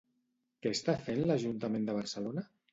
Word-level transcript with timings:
Què 0.63 0.71
està 0.77 0.95
fent 1.09 1.23
l'Ajuntament 1.29 1.89
de 1.93 1.99
Barcelona? 2.01 2.49